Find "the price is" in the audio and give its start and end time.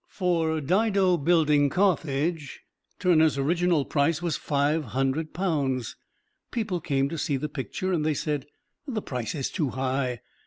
8.87-9.51